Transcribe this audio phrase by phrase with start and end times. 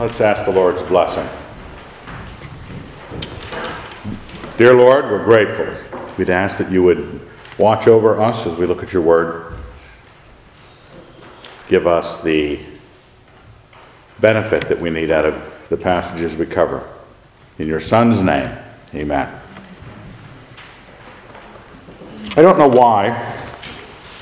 [0.00, 1.28] Let's ask the Lord's blessing.
[4.56, 5.66] Dear Lord, we're grateful.
[6.16, 7.20] We'd ask that you would
[7.58, 9.58] watch over us as we look at your word.
[11.68, 12.60] Give us the
[14.20, 16.82] benefit that we need out of the passages we cover.
[17.58, 18.56] In your Son's name,
[18.94, 19.38] amen.
[22.38, 23.36] I don't know why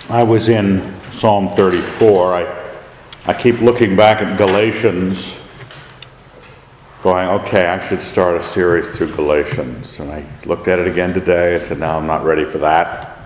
[0.09, 2.35] I was in Psalm 34.
[2.35, 2.73] I,
[3.27, 5.38] I keep looking back at Galatians,
[7.03, 10.01] going, okay, I should start a series through Galatians.
[10.01, 11.55] And I looked at it again today.
[11.55, 13.19] I said, no, I'm not ready for that.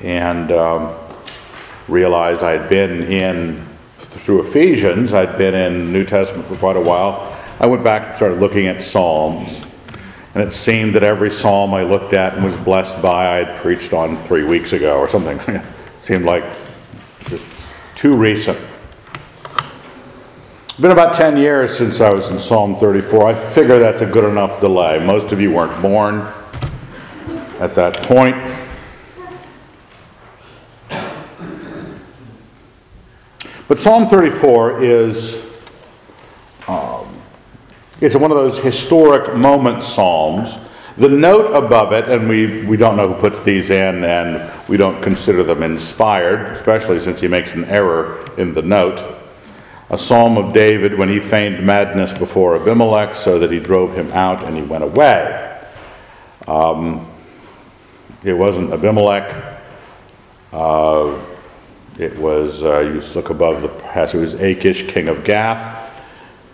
[0.00, 0.94] And um,
[1.88, 3.64] realized I had been in,
[3.98, 7.36] through Ephesians, I'd been in New Testament for quite a while.
[7.58, 9.60] I went back and started looking at Psalms.
[10.34, 13.56] And it seemed that every psalm I looked at and was blessed by, I had
[13.58, 15.38] preached on three weeks ago or something.
[15.54, 15.64] it
[16.00, 16.44] seemed like
[17.28, 17.44] just
[17.94, 18.58] too recent.
[20.74, 23.28] It's been about 10 years since I was in Psalm 34.
[23.28, 24.98] I figure that's a good enough delay.
[24.98, 26.22] Most of you weren't born
[27.60, 28.34] at that point.
[33.68, 35.46] But Psalm 34 is
[36.66, 37.22] um,
[38.00, 40.58] it's one of those historic moment psalms.
[40.96, 44.76] The note above it, and we, we don't know who puts these in, and we
[44.76, 49.20] don't consider them inspired, especially since he makes an error in the note.
[49.90, 54.10] A psalm of David when he feigned madness before Abimelech so that he drove him
[54.12, 55.60] out and he went away.
[56.46, 57.10] Um,
[58.24, 59.60] it wasn't Abimelech.
[60.52, 61.20] Uh,
[61.98, 65.82] it was, uh, you look above the passage, it was Achish, king of Gath.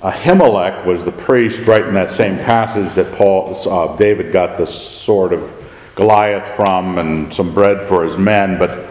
[0.02, 4.66] Ahimelech was the priest right in that same passage that Paul, uh, David got the
[4.66, 5.54] sword of
[5.94, 8.58] Goliath from and some bread for his men.
[8.58, 8.86] But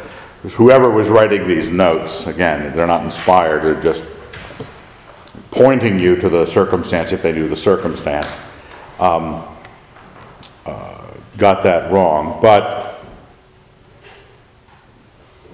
[0.53, 4.03] whoever was writing these notes, again, they're not inspired, they're just
[5.51, 8.27] pointing you to the circumstance if they knew the circumstance,
[8.99, 9.43] um,
[10.65, 12.39] uh, got that wrong.
[12.41, 13.03] But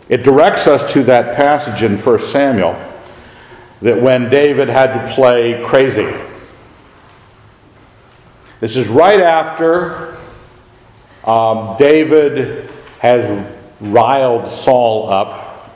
[0.10, 2.80] it directs us to that passage in 1 Samuel
[3.82, 6.12] that when David had to play crazy.
[8.60, 10.18] This is right after
[11.26, 12.70] um, David
[13.00, 13.46] has
[13.82, 15.76] riled Saul up,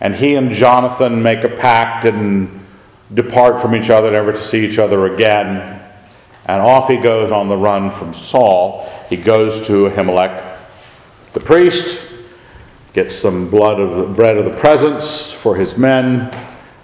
[0.00, 2.59] and he and Jonathan make a pact and
[3.14, 5.80] depart from each other, never to see each other again.
[6.46, 8.90] And off he goes on the run from Saul.
[9.08, 10.58] He goes to Ahimelech,
[11.32, 12.06] the priest,
[12.92, 16.30] gets some blood of the bread of the presence for his men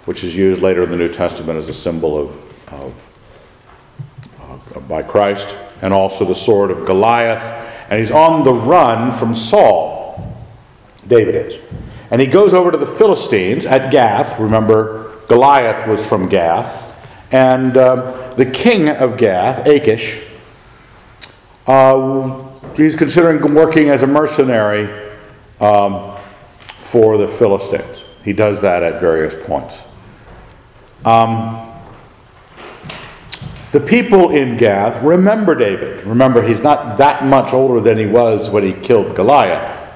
[0.07, 2.31] which is used later in the New Testament as a symbol of,
[2.71, 2.93] of
[4.41, 7.43] uh, by Christ, and also the sword of Goliath.
[7.89, 10.37] And he's on the run from Saul.
[11.05, 11.59] David is.
[12.09, 14.39] And he goes over to the Philistines at Gath.
[14.39, 16.95] Remember, Goliath was from Gath.
[17.31, 20.25] And um, the king of Gath, Achish,
[21.65, 25.11] uh, he's considering working as a mercenary
[25.59, 26.17] um,
[26.79, 28.03] for the Philistines.
[28.23, 29.81] He does that at various points.
[31.03, 31.63] Um,
[33.71, 36.05] the people in Gath remember David.
[36.05, 39.86] Remember, he's not that much older than he was when he killed Goliath.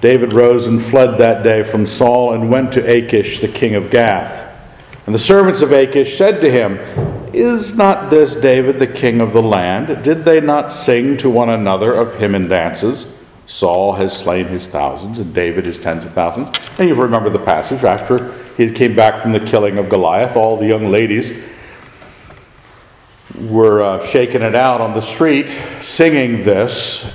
[0.00, 3.90] David rose and fled that day from Saul and went to Achish, the king of
[3.90, 4.44] Gath.
[5.06, 6.78] And the servants of Achish said to him,
[7.32, 10.04] Is not this David the king of the land?
[10.04, 13.06] Did they not sing to one another of him in dances?
[13.46, 16.54] Saul has slain his thousands, and David his tens of thousands.
[16.78, 20.58] And you remember the passage after he came back from the killing of Goliath, all
[20.58, 21.32] the young ladies
[23.34, 25.48] were uh, shaking it out on the street,
[25.80, 27.10] singing this,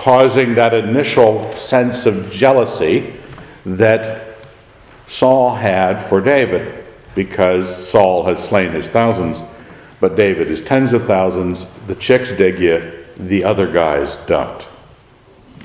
[0.00, 3.12] causing that initial sense of jealousy
[3.66, 4.34] that
[5.06, 9.42] Saul had for David, because Saul has slain his thousands,
[10.00, 11.66] but David is tens of thousands.
[11.86, 14.66] The chicks dig you, the other guys don't.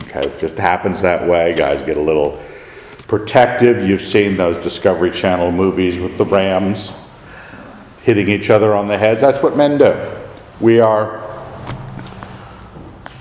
[0.02, 1.56] Okay, it just happens that way.
[1.56, 2.38] Guys get a little
[3.08, 3.88] protective.
[3.88, 6.92] You've seen those Discovery Channel movies with the rams
[8.04, 9.22] hitting each other on the heads.
[9.22, 10.12] That's what men do.
[10.60, 11.24] We are,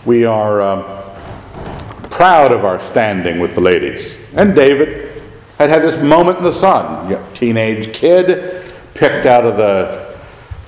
[0.05, 1.04] we are um,
[2.25, 4.17] proud of our standing with the ladies.
[4.33, 5.23] And David
[5.59, 7.23] had had this moment in the sun.
[7.35, 10.19] Teenage kid picked out of the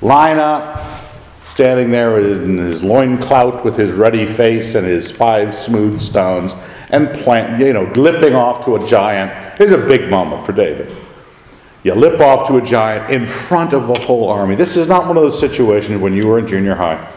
[0.03, 1.01] lineup,
[1.47, 6.53] standing there in his loin clout with his ruddy face and his five smooth stones
[6.91, 9.59] and plant, you know, lipping off to a giant.
[9.59, 10.95] It's a big moment for David.
[11.85, 14.57] You lip off to a giant in front of the whole army.
[14.57, 17.16] This is not one of those situations when you were in junior high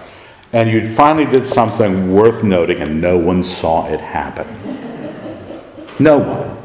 [0.52, 4.48] and you finally did something worth noting and no one saw it happen.
[6.00, 6.58] No one.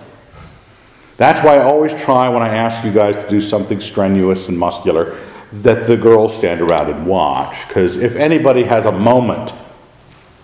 [1.16, 4.58] That's why I always try when I ask you guys to do something strenuous and
[4.58, 5.18] muscular
[5.52, 7.68] that the girls stand around and watch.
[7.68, 9.52] Because if anybody has a moment,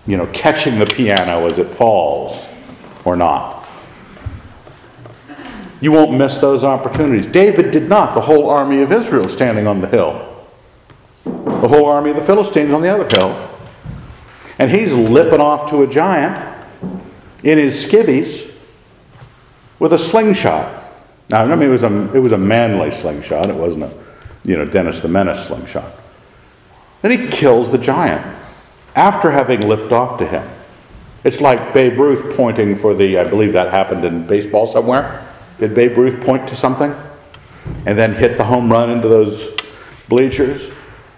[0.07, 2.45] you know, catching the piano as it falls
[3.03, 3.67] or not,
[5.81, 7.25] you won't miss those opportunities.
[7.25, 8.13] David did not.
[8.13, 10.30] The whole army of Israel standing on the hill,
[11.23, 13.49] the whole army of the Philistines on the other hill.
[14.57, 16.37] And he's lipping off to a giant
[17.43, 18.51] in his skivvies
[19.79, 20.83] with a slingshot.
[21.29, 23.49] Now, I mean, it was a, it was a manly slingshot.
[23.49, 23.93] It wasn't a,
[24.43, 25.91] you know, Dennis the Menace slingshot.
[27.01, 28.37] Then he kills the giant
[28.95, 30.47] after having lipped off to him.
[31.23, 35.27] It's like Babe Ruth pointing for the, I believe that happened in baseball somewhere.
[35.59, 36.93] Did Babe Ruth point to something
[37.85, 39.55] and then hit the home run into those
[40.09, 40.71] bleachers?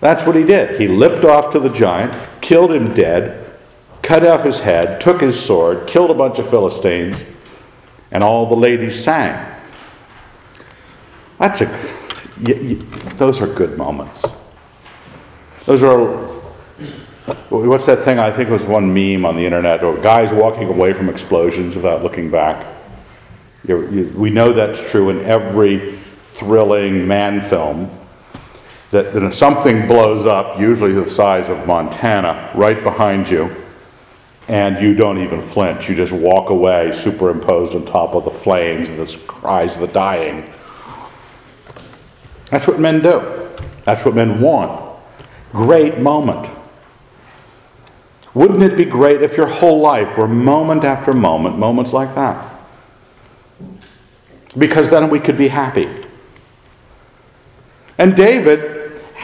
[0.03, 0.81] That's what he did.
[0.81, 3.49] He lipped off to the giant, killed him dead,
[4.01, 7.23] cut off his head, took his sword, killed a bunch of Philistines,
[8.11, 9.49] and all the ladies sang.
[11.39, 11.67] That's a,
[13.15, 14.25] those are good moments.
[15.67, 16.17] Those are,
[17.47, 18.19] what's that thing?
[18.19, 21.77] I think it was one meme on the internet, or guys walking away from explosions
[21.77, 22.67] without looking back.
[23.65, 28.01] You, we know that's true in every thrilling man film.
[28.93, 33.49] That, that something blows up, usually the size of Montana, right behind you,
[34.47, 35.89] and you don't even flinch.
[35.89, 39.87] You just walk away, superimposed on top of the flames and the cries of the
[39.87, 40.47] dying.
[42.51, 43.49] That's what men do.
[43.83, 44.99] That's what men want.
[45.53, 46.47] Great moment.
[48.35, 52.59] Wouldn't it be great if your whole life were moment after moment, moments like that?
[54.55, 55.89] Because then we could be happy.
[57.97, 58.72] And David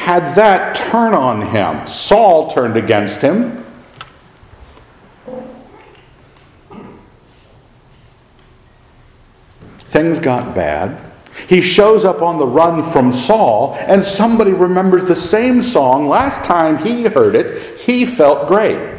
[0.09, 1.85] had that turn on him.
[1.85, 3.63] Saul turned against him.
[9.77, 10.99] Things got bad.
[11.47, 16.07] He shows up on the run from Saul, and somebody remembers the same song.
[16.07, 18.97] Last time he heard it, he felt great.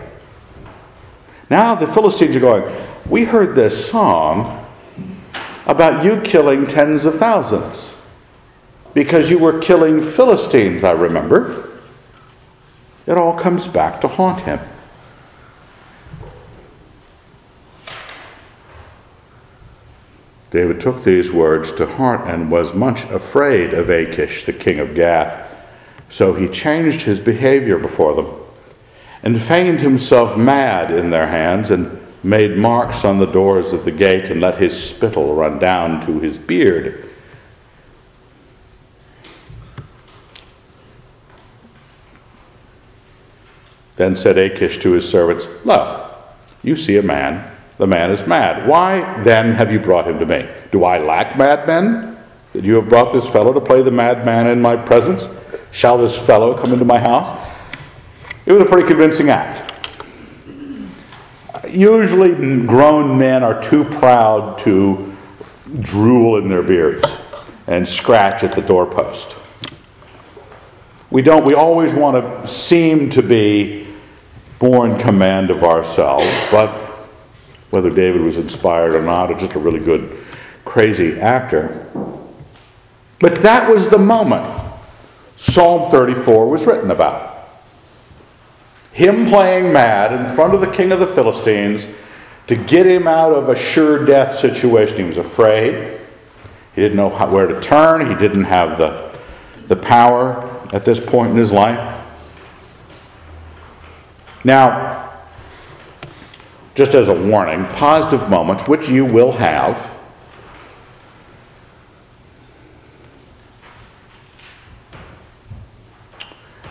[1.50, 4.64] Now the Philistines are going, We heard this song
[5.66, 7.96] about you killing tens of thousands
[8.94, 11.70] because you were killing Philistines, I remember.
[13.06, 14.60] It all comes back to haunt him.
[20.50, 24.94] David took these words to heart and was much afraid of Achish, the king of
[24.94, 25.48] Gath.
[26.08, 28.34] So he changed his behavior before them
[29.22, 33.93] and feigned himself mad in their hands and made marks on the doors of the
[33.93, 37.09] gate and let his spittle run down to his beard.
[44.00, 46.11] Then said Achish to his servants, Lo,
[46.62, 48.67] you see a man the man is mad.
[48.67, 50.49] Why then have you brought him to me?
[50.73, 52.17] Do I lack madmen?
[52.55, 55.29] That you have brought this fellow to play the madman in my presence?
[55.70, 57.29] Shall this fellow come into my house?
[58.47, 59.70] It was a pretty convincing act.
[61.69, 65.14] Usually, grown men are too proud to
[65.75, 67.05] drool in their beards
[67.67, 69.37] and scratch at the doorpost.
[71.11, 73.89] We don't, we always want to seem to be
[74.60, 76.68] more in command of ourselves, but
[77.70, 80.24] whether David was inspired or not, or just a really good,
[80.64, 81.86] crazy actor.
[83.18, 84.60] But that was the moment
[85.36, 87.48] Psalm 34 was written about.
[88.93, 91.86] Him playing mad in front of the king of the Philistines
[92.48, 94.96] to get him out of a sure death situation.
[94.96, 95.98] He was afraid.
[96.74, 98.10] He didn't know how, where to turn.
[98.10, 99.17] He didn't have the,
[99.69, 101.99] the power at this point in his life.
[104.44, 105.13] Now,
[106.75, 109.99] just as a warning, positive moments, which you will have,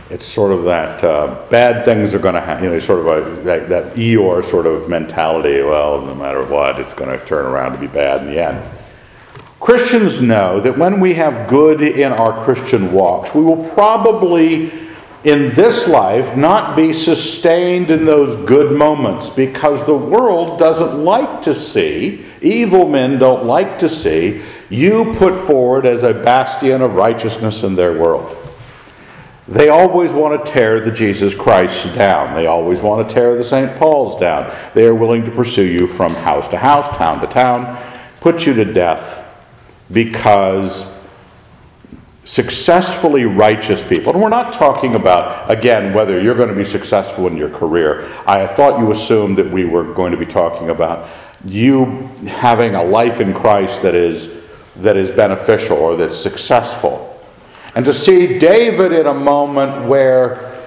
[0.10, 3.08] it's sort of that uh, bad things are going to happen, you know, sort of
[3.08, 5.62] a, that, that Eeyore sort of mentality.
[5.62, 8.72] Well, no matter what, it's going to turn around to be bad in the end.
[9.60, 14.72] Christians know that when we have good in our Christian walks, we will probably
[15.24, 21.42] in this life not be sustained in those good moments because the world doesn't like
[21.42, 26.96] to see, evil men don't like to see, you put forward as a bastion of
[26.96, 28.36] righteousness in their world.
[29.48, 32.36] They always want to tear the Jesus Christ down.
[32.36, 33.76] They always want to tear the St.
[33.78, 34.56] Paul's down.
[34.76, 37.82] They are willing to pursue you from house to house, town to town,
[38.22, 39.26] put you to death
[39.92, 40.99] because
[42.26, 47.28] successfully righteous people, and we're not talking about, again, whether you're going to be successful
[47.28, 48.12] in your career.
[48.28, 51.10] I thought you assumed that we were going to be talking about
[51.46, 51.86] you
[52.28, 54.40] having a life in Christ that is
[54.78, 57.06] that is beneficial or that's successful.
[57.76, 60.66] And to see David in a moment where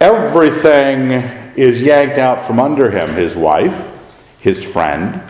[0.00, 1.12] everything
[1.56, 3.90] is yanked out from under him his wife,
[4.40, 5.22] his friend,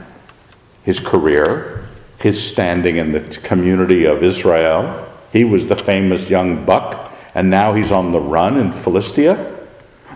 [0.83, 5.06] his career, his standing in the community of Israel.
[5.33, 9.55] He was the famous young buck, and now he's on the run in Philistia.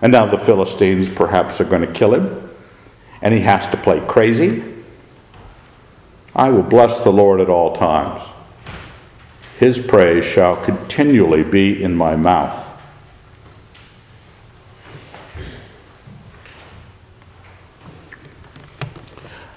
[0.01, 2.49] And now the Philistines perhaps are going to kill him,
[3.21, 4.63] and he has to play crazy.
[6.35, 8.21] I will bless the Lord at all times.
[9.59, 12.69] His praise shall continually be in my mouth.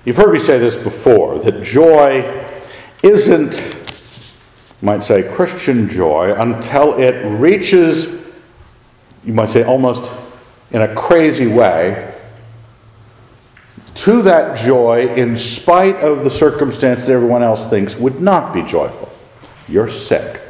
[0.05, 2.47] You've heard me say this before that joy
[3.03, 3.55] isn't,
[4.85, 8.05] might say, Christian joy until it reaches,
[9.25, 10.13] you might say, almost
[10.71, 12.15] in a crazy way,
[13.95, 18.63] to that joy in spite of the circumstance that everyone else thinks would not be
[18.63, 19.11] joyful.
[19.69, 20.43] You're sick.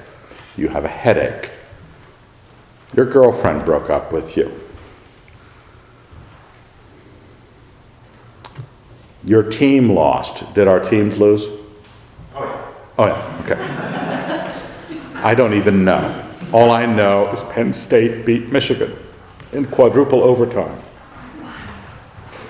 [0.57, 1.51] You have a headache.
[2.97, 4.61] Your girlfriend broke up with you.
[9.23, 10.55] Your team lost.
[10.55, 11.47] Did our teams lose?
[12.35, 12.73] Oh, yeah.
[12.99, 13.43] Oh, yeah.
[13.45, 14.14] Okay.
[15.25, 16.23] I don't even know.
[16.53, 18.95] All I know is Penn State beat Michigan
[19.53, 20.79] in quadruple overtime.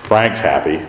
[0.03, 0.85] Frank's happy.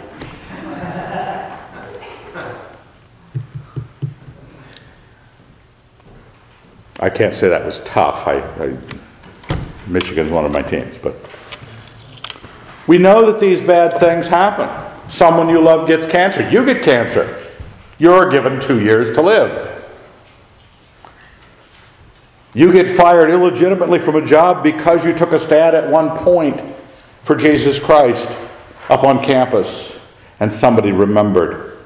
[6.99, 8.25] I can't say that was tough.
[8.25, 8.75] I, I,
[9.85, 11.15] Michigan's one of my teams, but
[12.87, 14.67] we know that these bad things happen.
[15.07, 16.49] Someone you love gets cancer.
[16.49, 17.45] You get cancer.
[17.99, 19.74] You're given two years to live.
[22.55, 26.63] You get fired illegitimately from a job because you took a stand at one point
[27.23, 28.29] for Jesus Christ
[28.89, 29.99] up on campus
[30.39, 31.77] and somebody remembered.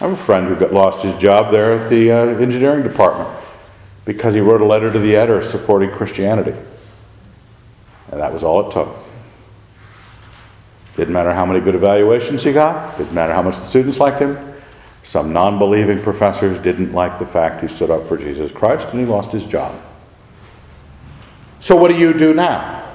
[0.00, 3.36] I have a friend who got lost his job there at the uh, engineering department
[4.04, 6.56] because he wrote a letter to the editor supporting Christianity.
[8.12, 8.96] And that was all it took.
[10.96, 14.20] Didn't matter how many good evaluations he got, didn't matter how much the students liked
[14.20, 14.38] him.
[15.02, 19.00] Some non believing professors didn't like the fact he stood up for Jesus Christ and
[19.00, 19.80] he lost his job.
[21.62, 22.92] So, what do you do now?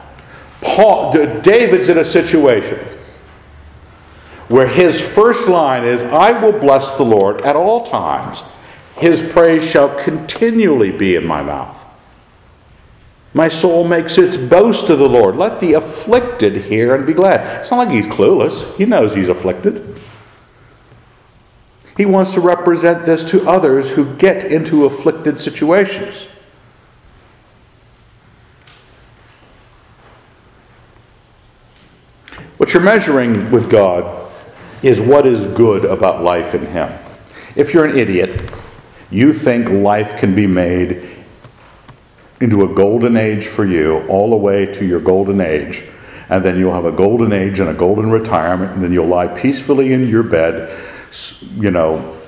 [0.62, 2.78] Paul, David's in a situation
[4.50, 8.44] where his first line is, I will bless the Lord at all times.
[8.98, 11.86] His praise shall continually be in my mouth.
[13.34, 15.38] My soul makes its boast to the Lord.
[15.38, 17.62] Let the afflicted hear and be glad.
[17.62, 20.02] It's not like he's clueless, he knows he's afflicted.
[21.96, 26.28] He wants to represent this to others who get into afflicted situations.
[32.58, 34.32] What you're measuring with God
[34.82, 36.92] is what is good about life in Him.
[37.56, 38.50] If you're an idiot,
[39.12, 41.08] you think life can be made
[42.42, 45.84] into a golden age for you all the way to your golden age.
[46.30, 49.28] And then you'll have a golden age and a golden retirement, and then you'll lie
[49.28, 50.78] peacefully in your bed,
[51.56, 52.20] you know,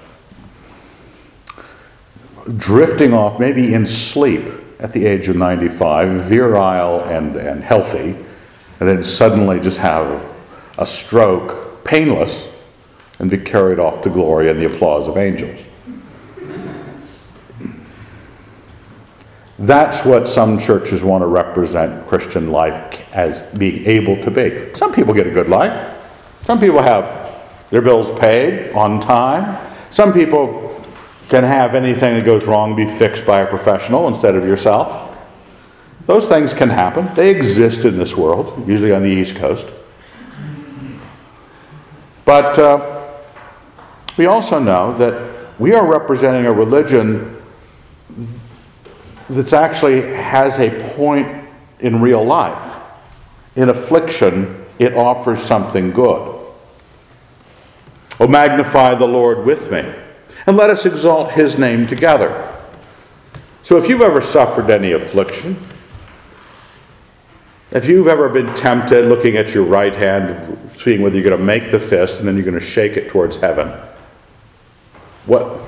[2.55, 4.45] drifting off, maybe in sleep
[4.79, 8.15] at the age of 95, virile and, and healthy,
[8.79, 10.24] and then suddenly just have
[10.77, 12.48] a stroke, painless,
[13.19, 15.59] and be carried off to glory and the applause of angels.
[19.59, 24.74] That's what some churches want to represent Christian life as being able to be.
[24.74, 25.98] Some people get a good life.
[26.45, 27.36] Some people have
[27.69, 29.69] their bills paid on time.
[29.91, 30.81] Some people
[31.27, 35.08] can have anything that goes wrong be fixed by a professional instead of yourself.
[36.09, 37.07] Those things can happen.
[37.13, 39.67] They exist in this world, usually on the East Coast.
[42.25, 43.11] But uh,
[44.17, 47.39] we also know that we are representing a religion
[49.29, 51.47] that actually has a point
[51.79, 52.81] in real life.
[53.55, 56.43] In affliction, it offers something good.
[58.19, 59.85] Oh, magnify the Lord with me,
[60.47, 62.51] and let us exalt his name together.
[63.61, 65.68] So, if you've ever suffered any affliction,
[67.71, 71.43] if you've ever been tempted looking at your right hand, seeing whether you're going to
[71.43, 73.67] make the fist and then you're going to shake it towards heaven,
[75.25, 75.59] what,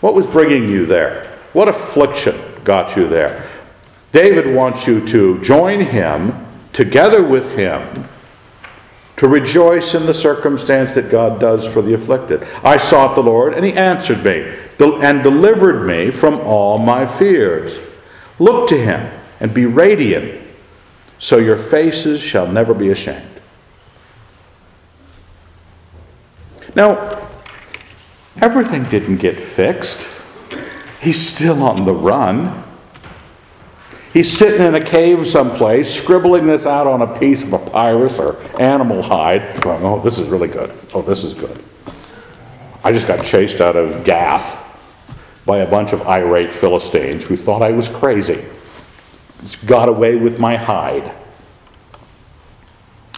[0.00, 1.38] what was bringing you there?
[1.52, 3.48] What affliction got you there.
[4.12, 8.08] David wants you to join him, together with him,
[9.16, 12.42] to rejoice in the circumstance that God does for the afflicted.
[12.64, 17.78] I sought the Lord, and he answered me and delivered me from all my fears.
[18.38, 20.39] Look to him and be radiant,
[21.20, 23.28] so your faces shall never be ashamed.
[26.74, 27.28] Now,
[28.40, 30.08] everything didn't get fixed
[31.00, 32.62] He's still on the run.
[34.12, 38.36] He's sitting in a cave someplace, scribbling this out on a piece of papyrus or
[38.60, 40.72] animal hide, going, oh, this is really good.
[40.92, 41.62] Oh, this is good.
[42.84, 44.58] I just got chased out of Gath
[45.46, 48.44] by a bunch of irate Philistines who thought I was crazy.
[49.66, 51.14] Got away with my hide.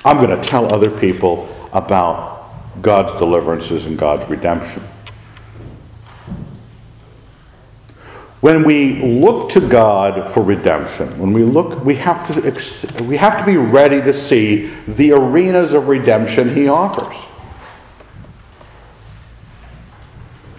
[0.04, 2.50] I'm going to tell other people about
[2.80, 4.82] God's deliverances and God's redemption.
[8.40, 13.38] When we look to God for redemption, when we look, we have to, we have
[13.38, 17.16] to be ready to see the arenas of redemption He offers.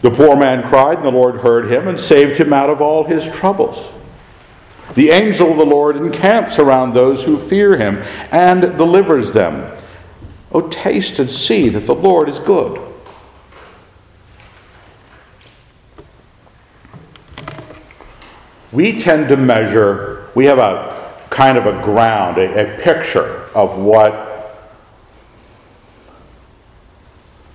[0.03, 3.05] The poor man cried, and the Lord heard him and saved him out of all
[3.05, 3.92] his troubles.
[4.95, 9.75] The angel of the Lord encamps around those who fear him and delivers them.
[10.51, 12.79] Oh, taste and see that the Lord is good.
[18.71, 20.93] We tend to measure, we have a
[21.29, 24.31] kind of a ground, a, a picture of what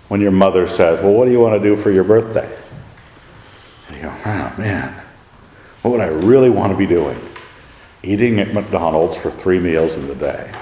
[0.08, 2.48] when your mother says, Well, what do you want to do for your birthday?
[3.86, 5.00] And you go, Oh, man,
[5.82, 7.20] what would I really want to be doing?
[8.02, 10.52] Eating at McDonald's for three meals in the day.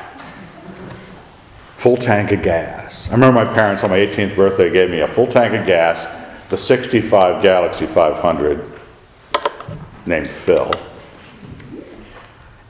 [1.76, 3.08] Full tank of gas.
[3.08, 6.06] I remember my parents on my 18th birthday gave me a full tank of gas,
[6.48, 8.80] the 65 Galaxie 500,
[10.06, 10.72] named Phil.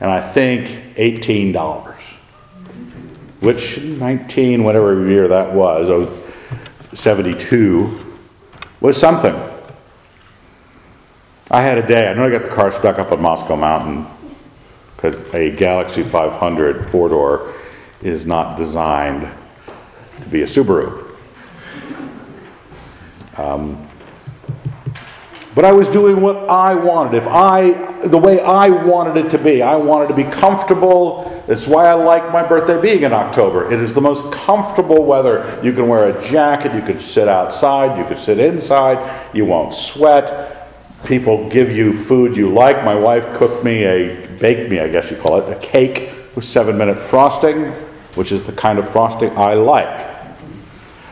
[0.01, 1.99] And I think $18,
[3.39, 6.09] which 19, whatever year that was,
[6.93, 8.17] 72
[8.81, 9.35] was something.
[11.49, 14.05] I had a day, I know I got the car stuck up on Moscow Mountain
[14.97, 17.53] because a Galaxie 500 four door
[18.01, 19.29] is not designed
[20.21, 21.05] to be a Subaru.
[23.37, 23.87] Um,
[25.53, 27.15] but I was doing what I wanted.
[27.15, 27.71] If I,
[28.07, 31.43] the way I wanted it to be, I wanted to be comfortable.
[31.47, 33.71] It's why I like my birthday being in October.
[33.71, 35.59] It is the most comfortable weather.
[35.63, 39.73] You can wear a jacket, you can sit outside, you can sit inside, you won't
[39.73, 40.69] sweat.
[41.05, 42.83] People give you food you like.
[42.83, 46.45] My wife cooked me a, baked me, I guess you call it, a cake with
[46.45, 47.71] seven minute frosting,
[48.15, 50.07] which is the kind of frosting I like.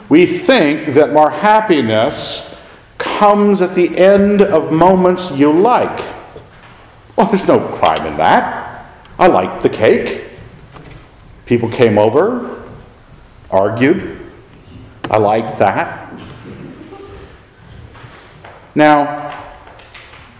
[0.10, 2.56] We think that our happiness
[2.98, 6.04] comes at the end of moments you like.
[7.16, 8.86] Well, there's no crime in that.
[9.18, 10.24] I liked the cake.
[11.46, 12.64] People came over,
[13.50, 14.20] argued.
[15.10, 16.14] I liked that.
[18.74, 19.32] Now,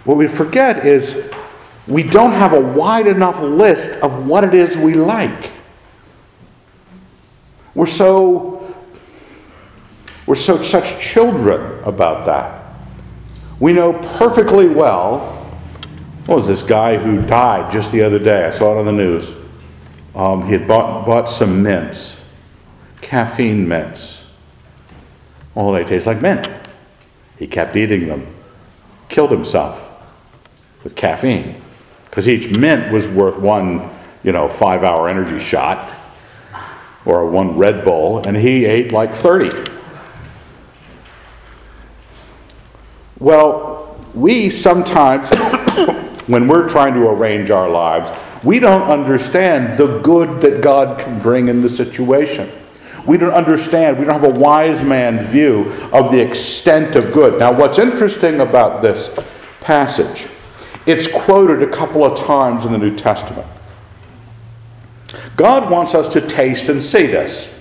[0.04, 1.30] what we forget is
[1.86, 5.50] we don't have a wide enough list of what it is we like.
[7.74, 8.74] We're so
[10.26, 12.64] we're so such children about that.
[13.60, 15.34] We know perfectly well.
[16.26, 18.44] What was this guy who died just the other day?
[18.44, 19.30] I saw it on the news.
[20.16, 22.16] Um, he had bought, bought some mints,
[23.00, 24.20] caffeine mints.
[25.54, 26.48] Oh, they taste like mint.
[27.38, 28.34] He kept eating them,
[29.08, 29.80] killed himself
[30.82, 31.62] with caffeine
[32.06, 33.90] because each mint was worth one,
[34.22, 35.92] you know, five hour energy shot
[37.04, 39.72] or one Red Bull, and he ate like 30.
[43.18, 45.28] Well, we sometimes,
[46.26, 48.10] when we're trying to arrange our lives,
[48.42, 52.50] we don't understand the good that God can bring in the situation.
[53.06, 57.38] We don't understand, we don't have a wise man's view of the extent of good.
[57.38, 59.16] Now, what's interesting about this
[59.60, 60.26] passage,
[60.86, 63.46] it's quoted a couple of times in the New Testament.
[65.36, 67.52] God wants us to taste and see this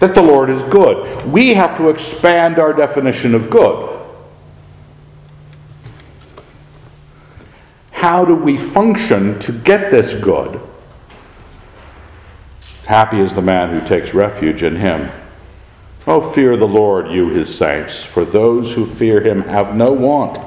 [0.00, 1.26] that the Lord is good.
[1.26, 4.00] We have to expand our definition of good.
[7.92, 10.58] How do we function to get this good?
[12.86, 15.10] Happy is the man who takes refuge in him.
[16.06, 20.38] Oh, fear the Lord, you his saints, for those who fear him have no want.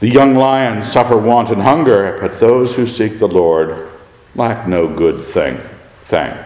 [0.00, 3.88] The young lions suffer want and hunger, but those who seek the Lord
[4.34, 5.58] lack no good thing.
[6.04, 6.36] thing.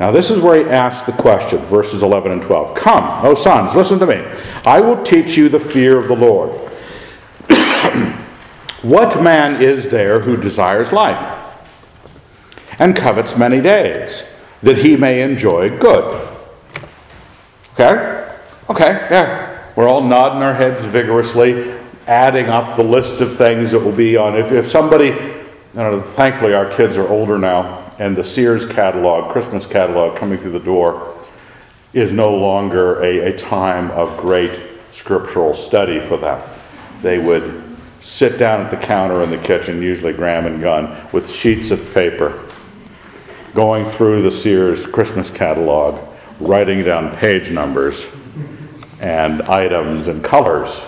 [0.00, 2.76] Now, this is where he asks the question, verses 11 and 12.
[2.76, 4.24] Come, O sons, listen to me.
[4.64, 6.50] I will teach you the fear of the Lord.
[8.82, 11.38] what man is there who desires life
[12.78, 14.24] and covets many days,
[14.62, 16.28] that he may enjoy good?
[17.74, 18.28] Okay?
[18.68, 19.43] Okay, yeah.
[19.76, 24.16] We're all nodding our heads vigorously, adding up the list of things that will be
[24.16, 24.36] on.
[24.36, 25.10] If, if somebody,
[25.74, 30.52] know, thankfully our kids are older now, and the Sears catalog, Christmas catalog coming through
[30.52, 31.26] the door,
[31.92, 34.60] is no longer a, a time of great
[34.92, 36.40] scriptural study for them.
[37.02, 41.28] They would sit down at the counter in the kitchen, usually Graham and Gunn, with
[41.28, 42.48] sheets of paper,
[43.54, 46.00] going through the Sears Christmas catalog,
[46.38, 48.06] writing down page numbers
[49.00, 50.84] and items and colors,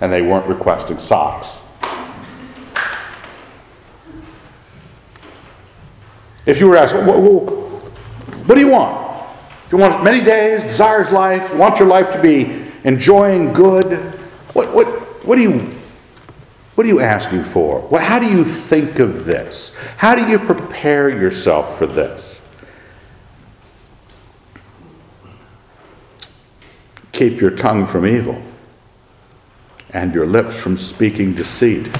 [0.00, 1.58] and they weren't requesting socks.
[6.46, 9.10] If you were asked, what, what do you want?
[9.68, 13.98] Do you want many days, desires life, want your life to be enjoying good?
[14.52, 14.86] What, what,
[15.24, 15.70] what, are, you,
[16.74, 17.88] what are you asking for?
[18.00, 19.72] how do you think of this?
[19.96, 22.39] How do you prepare yourself for this?
[27.20, 28.40] Keep your tongue from evil
[29.90, 31.90] and your lips from speaking deceit.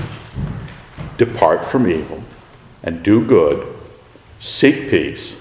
[1.18, 2.22] Depart from evil
[2.82, 3.68] and do good,
[4.38, 5.36] seek peace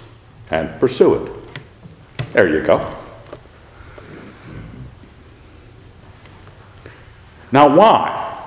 [0.52, 1.32] and pursue it.
[2.34, 2.94] There you go.
[7.54, 8.38] Now, why?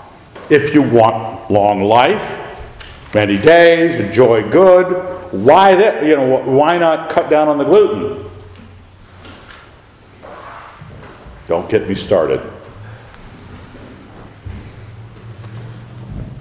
[0.51, 2.59] If you want long life,
[3.15, 6.05] many days, enjoy good, why that?
[6.05, 8.31] You know, why not cut down on the gluten?
[11.53, 12.41] Don't get me started.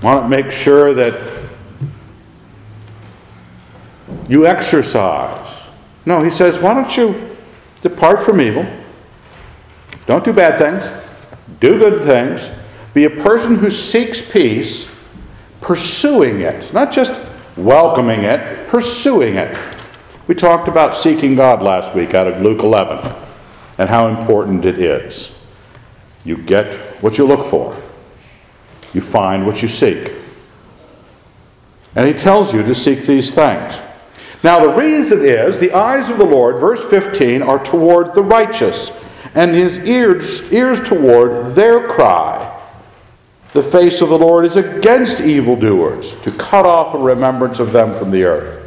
[0.02, 1.50] Want to make sure that
[4.30, 5.64] you exercise.
[6.06, 7.36] No, he says, why don't you
[7.82, 8.66] depart from evil?
[10.06, 10.90] Don't do bad things.
[11.60, 12.50] Do good things.
[12.94, 14.88] Be a person who seeks peace,
[15.60, 17.12] pursuing it, not just
[17.58, 19.58] welcoming it, pursuing it.
[20.28, 23.31] We talked about seeking God last week out of Luke 11
[23.82, 25.36] and how important it is.
[26.24, 27.76] You get what you look for,
[28.94, 30.12] you find what you seek.
[31.96, 33.80] And he tells you to seek these things.
[34.44, 38.92] Now, the reason is the eyes of the Lord, verse 15, are toward the righteous,
[39.34, 42.62] and his ears, ears toward their cry.
[43.54, 47.96] The face of the Lord is against evildoers, to cut off a remembrance of them
[47.96, 48.64] from the earth.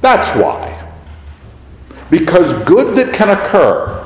[0.00, 0.77] That's why
[2.10, 4.04] because good that can occur,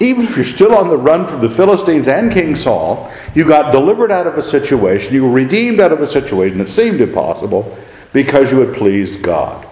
[0.00, 3.70] even if you're still on the run from the Philistines and King Saul, you got
[3.70, 7.76] delivered out of a situation, you were redeemed out of a situation that seemed impossible
[8.12, 9.66] because you had pleased God.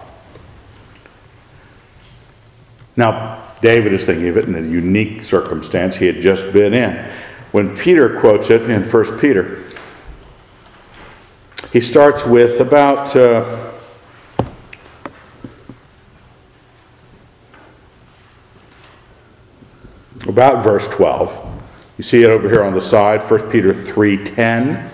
[2.97, 7.11] Now, David is thinking of it in a unique circumstance he had just been in.
[7.51, 9.65] When Peter quotes it in 1 Peter,
[11.73, 13.17] he starts with about.
[13.17, 13.68] Uh,
[20.29, 21.57] about verse 12.
[21.97, 24.91] You see it over here on the side, 1 Peter 3:10.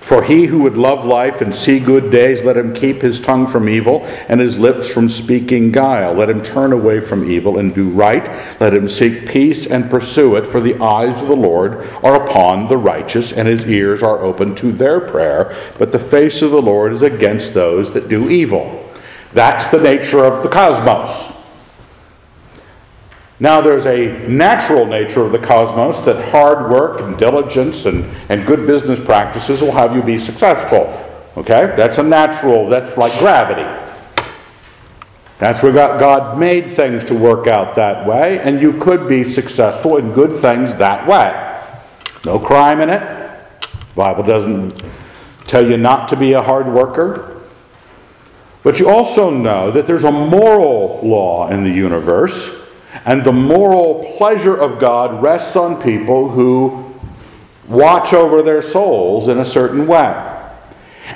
[0.00, 3.46] For he who would love life and see good days, let him keep his tongue
[3.46, 6.14] from evil and his lips from speaking guile.
[6.14, 8.28] Let him turn away from evil and do right.
[8.58, 12.66] Let him seek peace and pursue it, for the eyes of the Lord are upon
[12.66, 15.54] the righteous, and his ears are open to their prayer.
[15.78, 18.84] But the face of the Lord is against those that do evil.
[19.32, 21.39] That's the nature of the cosmos.
[23.42, 28.46] Now, there's a natural nature of the cosmos that hard work and diligence and, and
[28.46, 31.06] good business practices will have you be successful.
[31.38, 31.72] Okay?
[31.74, 33.64] That's a natural, that's like gravity.
[35.38, 39.96] That's where God made things to work out that way, and you could be successful
[39.96, 41.46] in good things that way.
[42.26, 43.00] No crime in it.
[43.62, 44.82] The Bible doesn't
[45.46, 47.40] tell you not to be a hard worker.
[48.62, 52.59] But you also know that there's a moral law in the universe
[53.04, 56.94] and the moral pleasure of God rests on people who
[57.68, 60.26] watch over their souls in a certain way.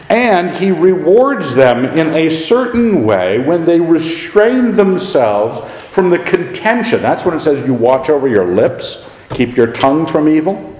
[0.09, 7.03] And he rewards them in a certain way when they restrain themselves from the contention.
[7.03, 10.71] That's when it says you watch over your lips, keep your tongue from evil.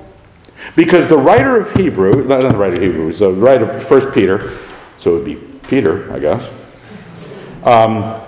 [0.75, 4.59] Because the writer of Hebrew, not the writer of Hebrew, the writer of 1 Peter,
[4.99, 5.37] so it would be
[5.69, 6.51] Peter, I guess.
[7.63, 8.24] Um,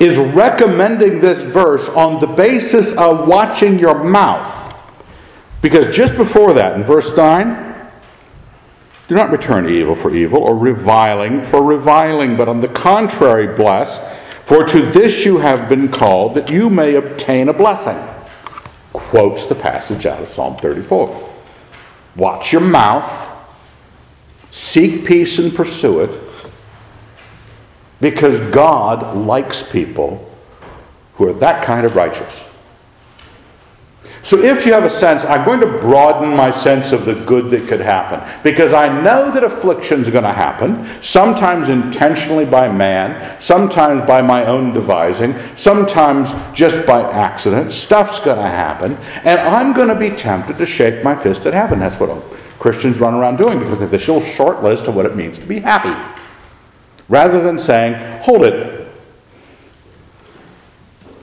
[0.00, 4.58] is recommending this verse on the basis of watching your mouth.
[5.60, 7.72] Because just before that, in verse 9,
[9.08, 14.00] do not return evil for evil or reviling for reviling, but on the contrary, bless,
[14.44, 17.96] for to this you have been called, that you may obtain a blessing.
[18.92, 21.30] Quotes the passage out of Psalm 34.
[22.16, 23.30] Watch your mouth,
[24.50, 26.31] seek peace and pursue it
[28.02, 30.28] because God likes people
[31.14, 32.42] who are that kind of righteous.
[34.24, 37.50] So if you have a sense, I'm going to broaden my sense of the good
[37.50, 43.40] that could happen because I know that affliction's going to happen, sometimes intentionally by man,
[43.40, 47.70] sometimes by my own devising, sometimes just by accident.
[47.72, 51.54] Stuff's going to happen, and I'm going to be tempted to shake my fist at
[51.54, 51.78] heaven.
[51.78, 52.22] That's what
[52.58, 55.38] Christians run around doing because they have this little short list of what it means
[55.38, 56.21] to be happy.
[57.12, 58.88] Rather than saying, hold it,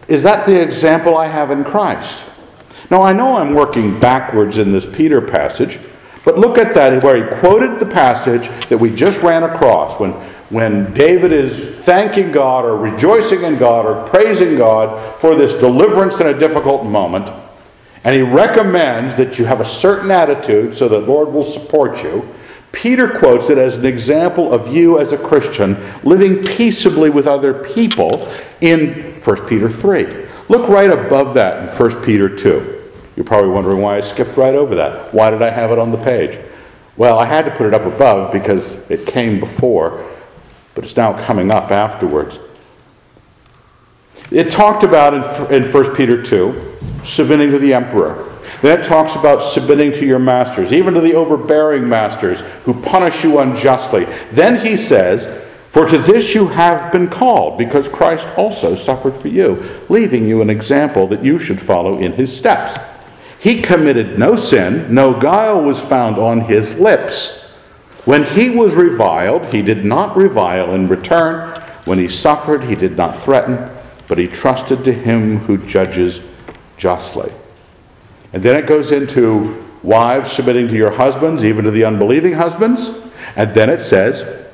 [0.07, 2.25] is that the example I have in Christ?
[2.91, 5.79] Now, I know I'm working backwards in this Peter passage,
[6.23, 10.11] but look at that where he quoted the passage that we just ran across when,
[10.51, 16.19] when David is thanking God or rejoicing in God or praising God for this deliverance
[16.19, 17.31] in a difficult moment.
[18.03, 22.31] And he recommends that you have a certain attitude so that Lord will support you.
[22.71, 27.53] Peter quotes it as an example of you as a Christian living peaceably with other
[27.53, 30.27] people in 1 Peter 3.
[30.49, 32.75] Look right above that in 1 Peter 2.
[33.15, 35.13] You're probably wondering why I skipped right over that.
[35.13, 36.39] Why did I have it on the page?
[36.95, 40.05] Well, I had to put it up above because it came before,
[40.75, 42.39] but it's now coming up afterwards.
[44.31, 45.13] It talked about
[45.51, 48.28] in, in 1 Peter 2 submitting to the emperor.
[48.61, 53.23] Then it talks about submitting to your masters, even to the overbearing masters who punish
[53.23, 54.05] you unjustly.
[54.31, 55.25] Then he says,
[55.71, 60.41] For to this you have been called, because Christ also suffered for you, leaving you
[60.41, 62.77] an example that you should follow in his steps.
[63.39, 67.39] He committed no sin, no guile was found on his lips.
[68.03, 71.55] When he was reviled, he did not revile in return.
[71.85, 73.69] When he suffered, he did not threaten,
[74.09, 76.19] but he trusted to him who judges
[76.75, 77.31] justly.
[78.33, 82.89] And then it goes into wives submitting to your husbands, even to the unbelieving husbands.
[83.35, 84.45] And then it says,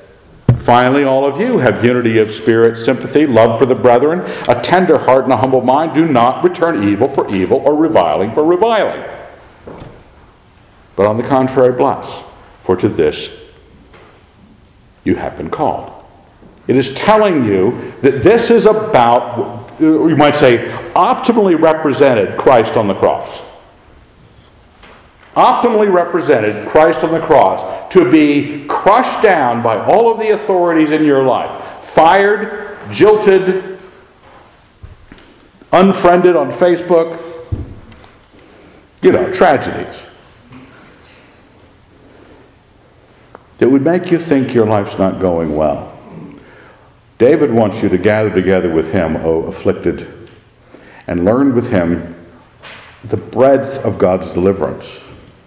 [0.57, 4.97] Finally, all of you have unity of spirit, sympathy, love for the brethren, a tender
[4.97, 5.93] heart, and a humble mind.
[5.93, 9.03] Do not return evil for evil or reviling for reviling.
[10.95, 12.23] But on the contrary, bless,
[12.63, 13.29] for to this
[15.03, 16.03] you have been called.
[16.67, 22.88] It is telling you that this is about, you might say, optimally represented Christ on
[22.88, 23.43] the cross
[25.36, 30.91] optimally represented Christ on the cross to be crushed down by all of the authorities
[30.91, 33.80] in your life, fired, jilted,
[35.71, 37.21] unfriended on Facebook,
[39.02, 40.02] you know, tragedies
[43.58, 45.91] that would make you think your life's not going well.
[47.17, 50.30] David wants you to gather together with him, O afflicted,
[51.08, 52.15] and learn with him
[53.04, 55.04] the breadth of God's deliverance.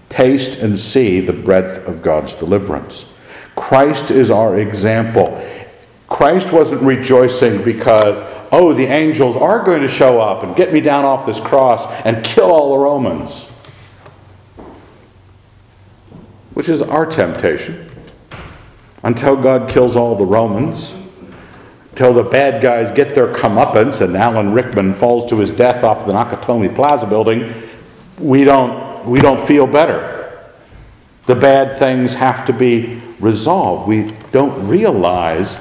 [0.08, 3.04] Taste and see the breadth of God's deliverance.
[3.54, 5.44] Christ is our example.
[6.08, 8.18] Christ wasn't rejoicing because,
[8.50, 11.86] oh, the angels are going to show up and get me down off this cross
[12.04, 13.44] and kill all the Romans,
[16.54, 17.90] which is our temptation.
[19.02, 20.94] Until God kills all the Romans,
[21.90, 26.06] until the bad guys get their comeuppance and Alan Rickman falls to his death off
[26.06, 27.52] the Nakatomi Plaza building,
[28.18, 30.40] we don't we don't feel better.
[31.24, 33.88] The bad things have to be resolved.
[33.88, 35.56] We don't realize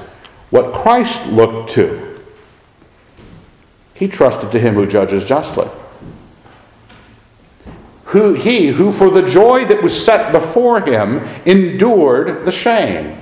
[0.49, 2.21] what Christ looked to.
[3.93, 5.67] He trusted to him who judges justly.
[8.05, 13.21] Who, he who, for the joy that was set before him, endured the shame.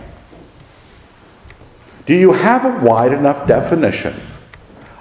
[2.06, 4.22] Do you have a wide enough definition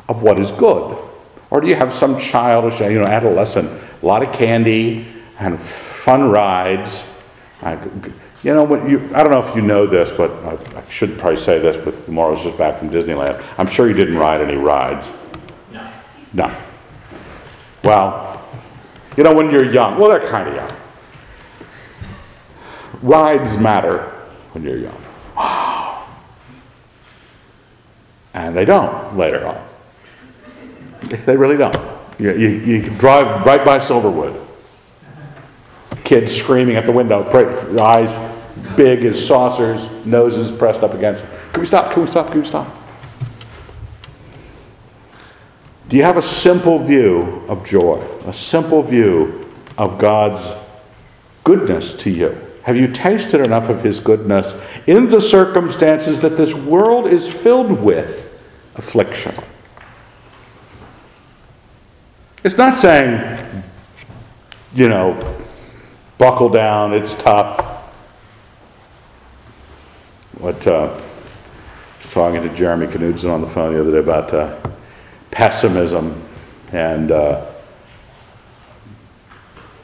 [0.09, 0.99] of what is good?
[1.51, 3.71] Or do you have some childish, you know, adolescent,
[4.05, 5.07] a lot of candy,
[5.39, 7.05] and fun rides.
[7.63, 7.83] I,
[8.43, 11.19] you know, what you, I don't know if you know this, but I, I should
[11.19, 13.43] probably say this, but Laura's just back from Disneyland.
[13.57, 15.11] I'm sure you didn't ride any rides.
[15.73, 15.91] No.
[16.35, 16.55] No.
[17.83, 18.47] Well,
[19.17, 20.77] you know, when you're young, well, they're kind of young.
[23.01, 24.03] Rides matter
[24.53, 25.03] when you're young.
[28.35, 29.67] And they don't later on.
[31.25, 31.94] They really don't.
[32.19, 34.45] You, you, you can drive right by Silverwood
[36.05, 37.25] kids screaming at the window,
[37.81, 38.31] eyes
[38.77, 41.25] big as saucers, noses pressed up against.
[41.53, 41.93] Can we stop?
[41.93, 42.29] Can we stop?
[42.29, 42.79] Can we stop?
[45.89, 48.05] Do you have a simple view of joy?
[48.27, 50.47] A simple view of God's
[51.43, 52.39] goodness to you?
[52.63, 54.55] Have you tasted enough of His goodness
[54.87, 58.31] in the circumstances that this world is filled with
[58.75, 59.35] affliction?
[62.45, 63.65] It's not saying,
[64.75, 65.43] you know,
[66.19, 67.59] buckle down, it's tough.
[70.37, 74.35] What, uh, I was talking to Jeremy Knudsen on the phone the other day about
[74.35, 74.61] uh,
[75.31, 76.23] pessimism
[76.71, 77.47] and uh,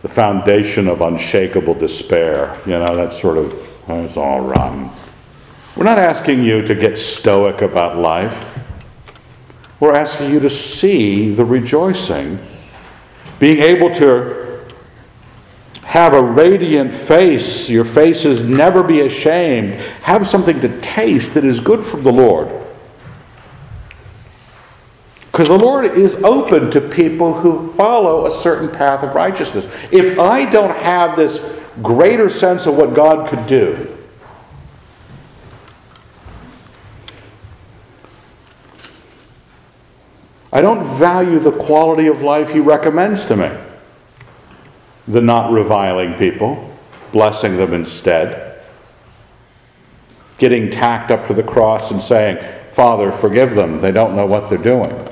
[0.02, 2.60] the foundation of unshakable despair.
[2.66, 3.54] You know, that sort of,
[3.88, 4.90] it's all rotten.
[5.78, 8.54] We're not asking you to get stoic about life.
[9.80, 12.38] We're asking you to see the rejoicing,
[13.40, 14.64] being able to
[15.82, 19.72] have a radiant face, your faces never be ashamed,
[20.02, 22.48] have something to taste that is good from the Lord.
[25.32, 29.66] Because the Lord is open to people who follow a certain path of righteousness.
[29.90, 31.40] If I don't have this
[31.82, 33.96] greater sense of what God could do,
[40.52, 43.50] I don't value the quality of life He recommends to me.
[45.06, 46.76] The not reviling people,
[47.12, 48.60] blessing them instead,
[50.38, 52.38] getting tacked up to the cross and saying,
[52.72, 55.08] Father, forgive them, they don't know what they're doing.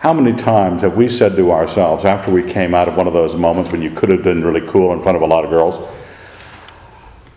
[0.00, 3.12] How many times have we said to ourselves after we came out of one of
[3.12, 5.50] those moments when you could have been really cool in front of a lot of
[5.50, 5.76] girls?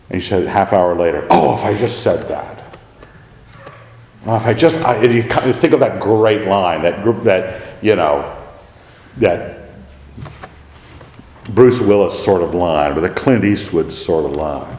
[0.09, 2.62] And you said half hour later, oh, if I just said that.
[4.25, 7.95] Oh, if I just, I, you think of that great line, that group, that, you
[7.95, 8.37] know,
[9.17, 9.69] that
[11.49, 14.77] Bruce Willis sort of line, but the Clint Eastwood sort of line.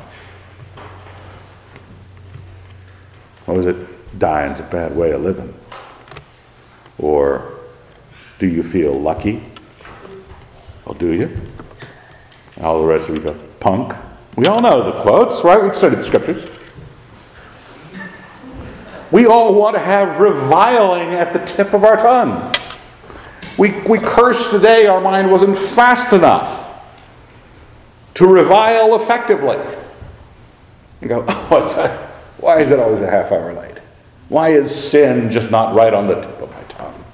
[3.44, 4.18] What was it?
[4.18, 5.52] Dying's a bad way of living.
[6.96, 7.59] Or
[8.38, 9.42] do you feel lucky?
[10.87, 11.38] Well, do you?
[12.62, 13.94] All the rest of you go, punk.
[14.37, 15.62] We all know the quotes, right?
[15.62, 16.46] We studied the scriptures.
[19.14, 22.53] We all want to have reviling at the tip of our tongue.
[23.57, 26.83] We, we curse the day our mind wasn't fast enough
[28.14, 29.57] to revile effectively.
[31.00, 33.79] You go, oh, why is it always a half hour late?
[34.31, 37.05] Why is sin just not right on the tip of my tongue?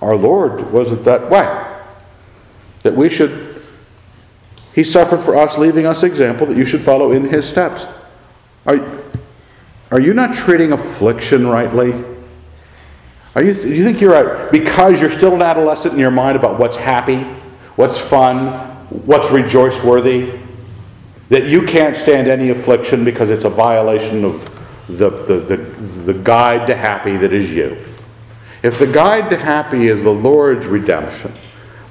[0.00, 1.80] Our Lord wasn't that way.
[2.84, 3.60] That we should,
[4.72, 7.86] He suffered for us, leaving us example that you should follow in His steps.
[8.66, 9.02] Are,
[9.90, 11.92] are you not treating affliction rightly?
[13.34, 14.50] Are you, do you think you're right?
[14.50, 17.22] Because you're still an adolescent in your mind about what's happy,
[17.76, 18.70] what's fun,
[19.06, 20.38] what's rejoice worthy,
[21.28, 24.44] that you can't stand any affliction because it's a violation of
[24.88, 25.56] the, the, the,
[26.12, 27.76] the guide to happy that is you.
[28.62, 31.32] If the guide to happy is the Lord's redemption,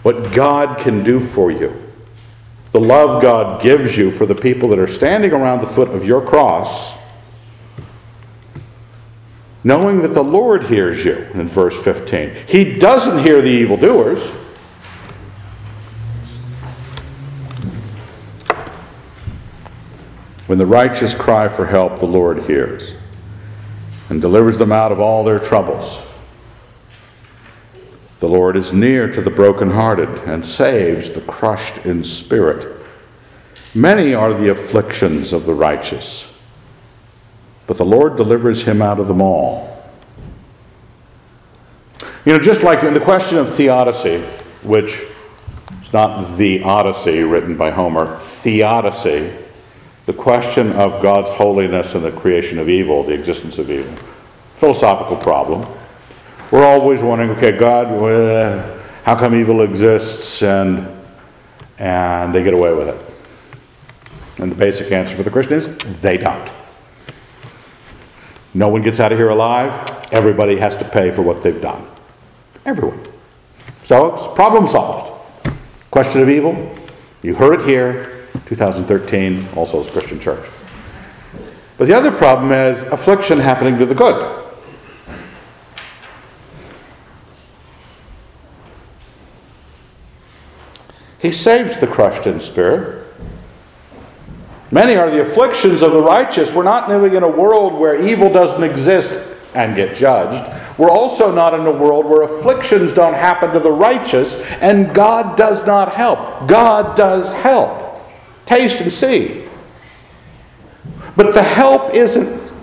[0.03, 1.88] what God can do for you,
[2.71, 6.05] the love God gives you for the people that are standing around the foot of
[6.05, 6.93] your cross,
[9.63, 12.35] knowing that the Lord hears you, in verse 15.
[12.47, 14.23] He doesn't hear the evildoers.
[20.47, 22.93] When the righteous cry for help, the Lord hears
[24.09, 26.01] and delivers them out of all their troubles.
[28.19, 32.75] The Lord is near to the brokenhearted and saves the crushed in spirit.
[33.73, 36.25] Many are the afflictions of the righteous,
[37.65, 39.69] but the Lord delivers him out of them all.
[42.25, 44.21] You know, just like in the question of theodicy,
[44.63, 44.99] which
[45.81, 49.33] is not the Odyssey written by Homer, theodicy,
[50.05, 53.95] the question of God's holiness and the creation of evil, the existence of evil,
[54.55, 55.65] philosophical problem.
[56.51, 57.87] We're always wondering, okay, God,
[59.03, 60.87] how come evil exists and,
[61.77, 64.41] and they get away with it?
[64.41, 66.49] And the basic answer for the Christian is they don't.
[68.53, 70.07] No one gets out of here alive.
[70.11, 71.87] Everybody has to pay for what they've done.
[72.65, 72.99] Everyone.
[73.83, 75.11] So it's problem solved.
[75.91, 76.75] Question of evil,
[77.21, 80.47] you heard it here, 2013, also as Christian Church.
[81.77, 84.48] But the other problem is affliction happening to the good.
[91.19, 93.05] He saves the crushed in spirit.
[94.71, 96.51] Many are the afflictions of the righteous.
[96.51, 99.11] We're not living in a world where evil doesn't exist
[99.53, 100.45] and get judged.
[100.77, 105.37] We're also not in a world where afflictions don't happen to the righteous and God
[105.37, 106.47] does not help.
[106.47, 107.99] God does help.
[108.45, 109.45] Taste and see.
[111.17, 112.53] But the help isn't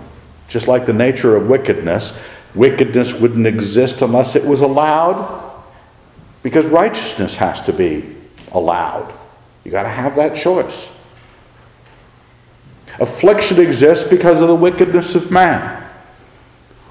[0.47, 2.17] just like the nature of wickedness.
[2.55, 5.43] Wickedness wouldn't exist unless it was allowed
[6.41, 8.16] because righteousness has to be
[8.57, 9.13] allowed.
[9.63, 10.89] You got to have that choice.
[12.99, 15.83] Affliction exists because of the wickedness of man.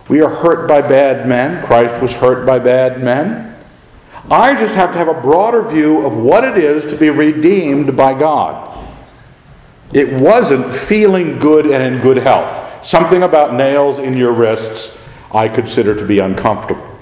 [0.09, 1.65] We are hurt by bad men.
[1.67, 3.57] Christ was hurt by bad men.
[4.31, 7.97] I just have to have a broader view of what it is to be redeemed
[7.97, 8.73] by God.
[9.93, 12.85] It wasn't feeling good and in good health.
[12.85, 14.97] Something about nails in your wrists
[15.33, 16.97] I consider to be uncomfortable.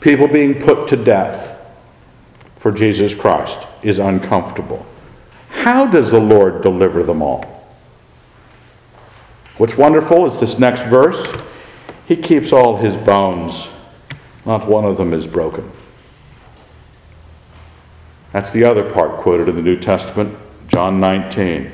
[0.00, 1.57] people being put to death
[2.68, 4.84] for Jesus Christ is uncomfortable.
[5.48, 7.64] How does the Lord deliver them all?
[9.56, 11.34] What's wonderful is this next verse.
[12.06, 13.68] He keeps all his bones,
[14.44, 15.72] not one of them is broken.
[18.32, 21.72] That's the other part quoted in the New Testament, John 19.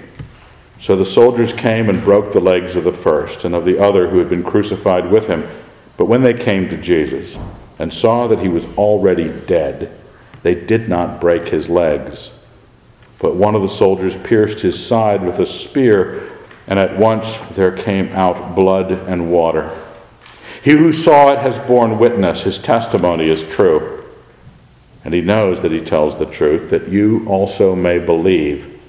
[0.81, 4.11] So the soldiers came and broke the legs of the first and of the other
[4.11, 5.49] who had been crucified with him.
[5.97, 7.37] But when they came to Jesus
[7.81, 10.03] and saw that he was already dead,
[10.45, 12.31] they did not break his legs.
[13.19, 16.31] But one of the soldiers pierced his side with a spear,
[16.69, 19.77] and at once there came out blood and water.
[20.63, 24.05] He who saw it has borne witness, his testimony is true.
[25.05, 28.81] And he knows that he tells the truth, that you also may believe.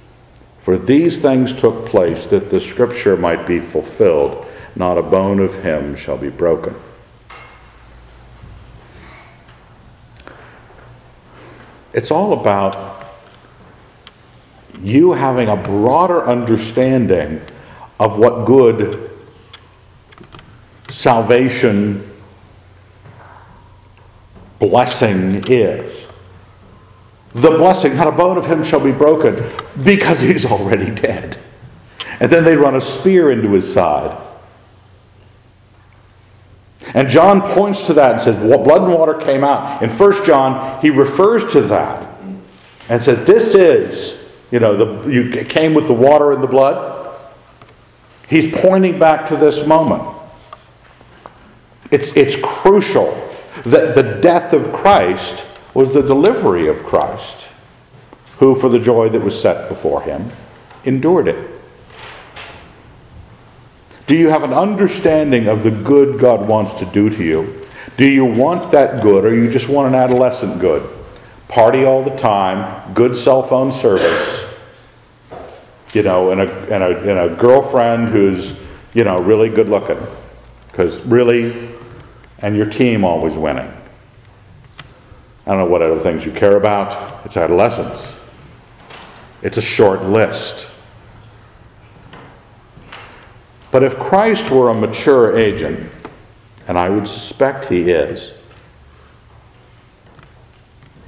[0.61, 4.45] For these things took place that the scripture might be fulfilled
[4.75, 6.75] not a bone of him shall be broken.
[11.95, 13.05] It's all about
[14.81, 17.39] you having a broader understanding
[18.01, 19.09] of what good
[20.89, 22.11] salvation
[24.59, 26.07] blessing is.
[27.33, 29.41] The blessing, not a bone of him shall be broken,
[29.81, 31.37] because he's already dead.
[32.19, 34.21] And then they run a spear into his side.
[36.95, 39.83] And John points to that and says, Blood and water came out.
[39.83, 42.09] In 1 John, he refers to that
[42.87, 47.13] and says, This is, you know, the, you came with the water and the blood.
[48.29, 50.03] He's pointing back to this moment.
[51.91, 53.11] It's, it's crucial
[53.65, 57.49] that the death of Christ was the delivery of Christ,
[58.37, 60.31] who, for the joy that was set before him,
[60.85, 61.54] endured it.
[64.07, 67.65] Do you have an understanding of the good God wants to do to you?
[67.97, 70.87] Do you want that good, or you just want an adolescent good?
[71.47, 74.45] Party all the time, good cell phone service,
[75.93, 78.53] you know, and a, and a, and a girlfriend who's,
[78.93, 79.99] you know, really good looking.
[80.67, 81.69] Because really,
[82.39, 83.71] and your team always winning.
[85.45, 87.25] I don't know what other things you care about.
[87.25, 88.13] It's adolescence.
[89.41, 90.67] It's a short list.
[93.75, 95.91] But if Christ were a mature agent,
[96.65, 98.31] and I would suspect he is,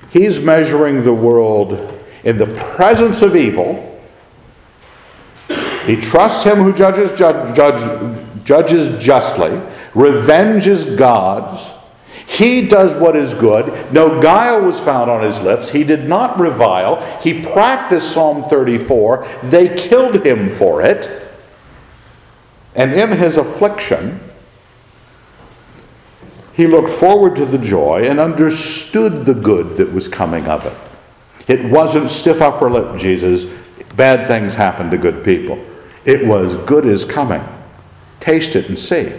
[0.09, 3.97] he's measuring the world in the presence of evil.
[5.85, 9.61] He trusts him who judges, judge, judge, judges justly,
[9.95, 11.71] revenges God's.
[12.25, 13.93] He does what is good.
[13.93, 15.69] No guile was found on his lips.
[15.69, 17.01] He did not revile.
[17.21, 19.25] He practiced Psalm 34.
[19.43, 21.26] They killed him for it.
[22.77, 24.21] And in his affliction,
[26.53, 30.77] he looked forward to the joy and understood the good that was coming of it.
[31.47, 33.45] It wasn't stiff upper lip, Jesus.
[33.95, 35.63] Bad things happen to good people.
[36.05, 37.43] It was good is coming.
[38.19, 39.11] Taste it and see.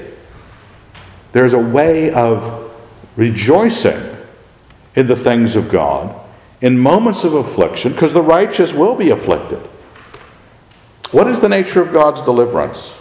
[1.32, 2.72] There's a way of
[3.16, 4.16] rejoicing
[4.94, 6.14] in the things of God
[6.61, 9.61] in moments of affliction, because the righteous will be afflicted.
[11.12, 12.97] What is the nature of God's deliverance?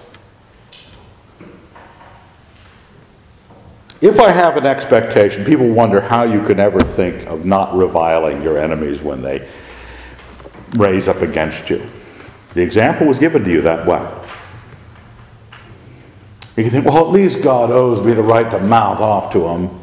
[4.00, 8.43] If I have an expectation, people wonder how you can ever think of not reviling
[8.43, 9.48] your enemies when they
[10.76, 11.84] raise up against you.
[12.54, 14.00] The example was given to you that way.
[16.56, 19.48] You can think, well, at least God owes me the right to mouth off to
[19.48, 19.80] him,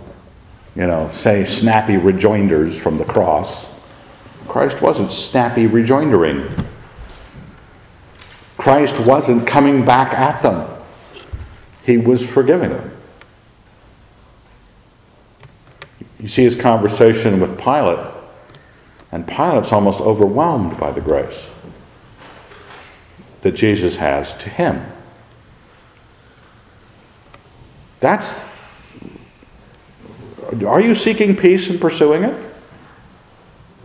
[0.77, 3.67] you know, say snappy rejoinders from the cross.
[4.47, 6.53] Christ wasn't snappy rejoindering.
[8.59, 10.69] Christ wasn't coming back at them.
[11.85, 12.94] He was forgiving them.
[16.19, 18.13] You see his conversation with Pilate,
[19.11, 21.47] and Pilate's almost overwhelmed by the grace
[23.43, 24.85] that Jesus has to him.
[28.01, 28.53] That's.
[30.67, 32.35] Are you seeking peace and pursuing it?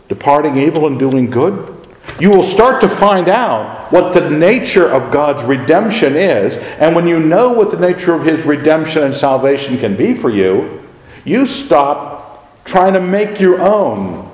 [0.07, 1.75] Departing evil and doing good?
[2.19, 7.07] You will start to find out what the nature of God's redemption is, and when
[7.07, 10.85] you know what the nature of His redemption and salvation can be for you,
[11.23, 12.18] you stop
[12.65, 14.29] trying to make your own,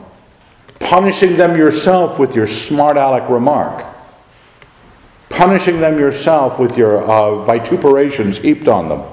[0.79, 3.85] punishing them yourself with your smart aleck remark,
[5.29, 9.03] punishing them yourself with your uh, vituperations heaped on them.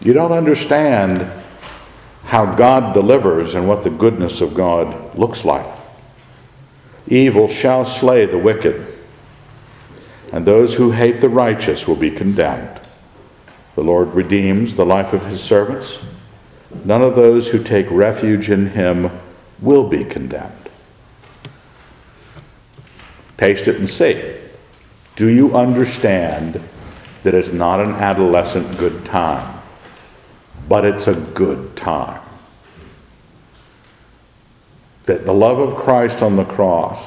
[0.00, 1.30] You don't understand
[2.24, 5.66] how God delivers and what the goodness of God looks like.
[7.08, 8.92] Evil shall slay the wicked,
[10.32, 12.80] and those who hate the righteous will be condemned.
[13.76, 15.98] The Lord redeems the life of his servants
[16.84, 19.10] none of those who take refuge in him
[19.60, 20.52] will be condemned.
[23.38, 24.34] Taste it and see.
[25.16, 26.60] Do you understand
[27.22, 29.62] that it's not an adolescent good time,
[30.68, 32.20] but it's a good time?
[35.04, 36.98] That the love of Christ on the cross,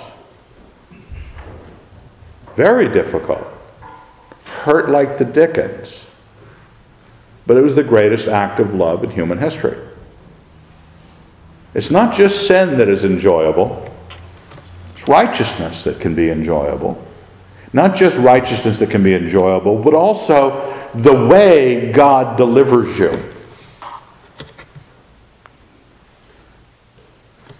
[2.55, 3.45] very difficult,
[4.43, 6.05] hurt like the dickens,
[7.49, 9.75] but it was the greatest act of love in human history.
[11.73, 13.91] It's not just sin that is enjoyable,
[14.93, 17.03] it's righteousness that can be enjoyable.
[17.73, 23.19] Not just righteousness that can be enjoyable, but also the way God delivers you.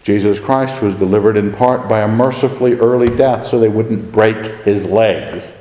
[0.03, 4.61] Jesus Christ was delivered in part by a mercifully early death so they wouldn't break
[4.61, 5.55] his legs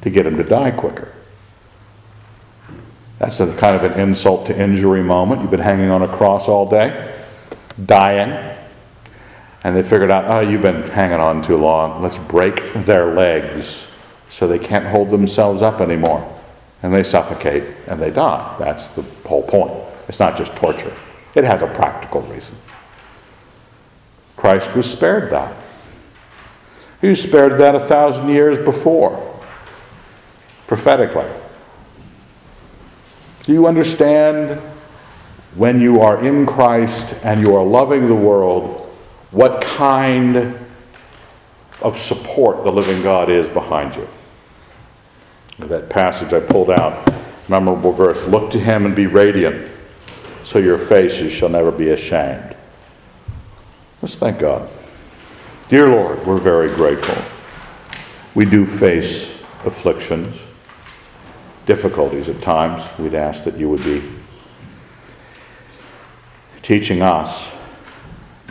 [0.00, 1.14] to get him to die quicker.
[3.22, 5.42] That's a kind of an insult to injury moment.
[5.42, 7.16] You've been hanging on a cross all day,
[7.86, 8.32] dying.
[9.62, 12.02] And they figured out, oh, you've been hanging on too long.
[12.02, 13.86] Let's break their legs
[14.28, 16.36] so they can't hold themselves up anymore.
[16.82, 18.56] And they suffocate and they die.
[18.58, 19.72] That's the whole point.
[20.08, 20.92] It's not just torture,
[21.36, 22.56] it has a practical reason.
[24.36, 25.54] Christ was spared that.
[27.00, 29.38] He was spared that a thousand years before,
[30.66, 31.30] prophetically.
[33.42, 34.60] Do you understand
[35.54, 38.82] when you are in Christ and you are loving the world?
[39.32, 40.54] what kind
[41.80, 44.08] of support the living God is behind you.
[45.58, 47.12] That passage I pulled out,
[47.48, 49.70] memorable verse look to him and be radiant,
[50.44, 52.54] so your faces shall never be ashamed.
[54.00, 54.68] Let's thank God.
[55.68, 57.22] Dear Lord, we're very grateful.
[58.34, 59.34] We do face
[59.64, 60.38] afflictions,
[61.66, 62.82] difficulties at times.
[62.98, 64.02] We'd ask that you would be
[66.62, 67.52] teaching us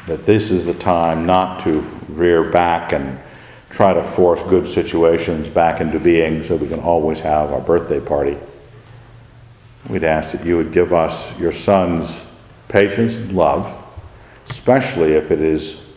[0.08, 3.20] that this is the time not to rear back and
[3.70, 8.00] try to force good situations back into being so we can always have our birthday
[8.00, 8.38] party.
[9.88, 12.26] We'd ask that you would give us your son's
[12.68, 13.74] patience and love,
[14.50, 15.88] especially if it is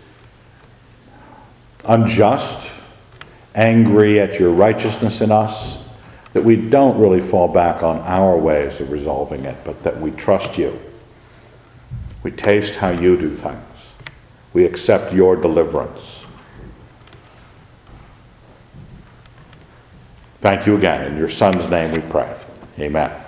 [1.85, 2.71] unjust,
[3.55, 5.77] angry at your righteousness in us,
[6.35, 10.11] that we don't really fall back on our ways of resolving it, but that we
[10.11, 10.79] trust you.
[12.25, 13.63] We taste how you do things.
[14.53, 16.25] We accept your deliverance.
[20.41, 21.11] Thank you again.
[21.11, 22.37] In your Son's name we pray.
[22.79, 23.24] Amen.